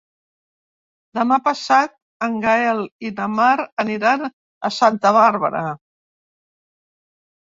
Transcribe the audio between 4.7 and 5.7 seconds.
a Santa Bàrbara.